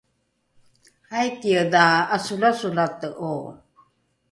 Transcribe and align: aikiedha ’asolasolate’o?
aikiedha 1.17 1.83
’asolasolate’o? 2.15 3.33